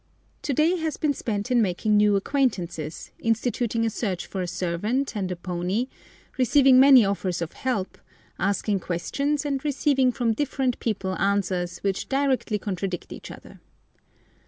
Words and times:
TO 0.41 0.51
DAY 0.55 0.77
has 0.77 0.97
been 0.97 1.13
spent 1.13 1.51
in 1.51 1.61
making 1.61 1.95
new 1.95 2.15
acquaintances, 2.15 3.11
instituting 3.19 3.85
a 3.85 3.89
search 3.91 4.25
for 4.25 4.41
a 4.41 4.47
servant 4.47 5.15
and 5.15 5.31
a 5.31 5.35
pony, 5.35 5.89
receiving 6.39 6.79
many 6.79 7.05
offers 7.05 7.39
of 7.39 7.53
help, 7.53 7.99
asking 8.39 8.79
questions 8.79 9.45
and 9.45 9.63
receiving 9.63 10.11
from 10.11 10.33
different 10.33 10.79
people 10.79 11.15
answers 11.19 11.77
which 11.83 12.09
directly 12.09 12.57
contradict 12.57 13.13
each 13.13 13.29
other. 13.29 13.59